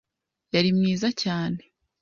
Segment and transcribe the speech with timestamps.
[0.53, 1.61] Yari mwiza cyane